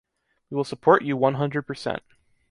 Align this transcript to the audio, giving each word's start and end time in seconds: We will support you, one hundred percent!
We 0.49 0.57
will 0.57 0.63
support 0.63 1.03
you, 1.03 1.15
one 1.15 1.35
hundred 1.35 1.61
percent! 1.67 2.01